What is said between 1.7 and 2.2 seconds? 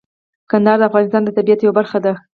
برخه ده.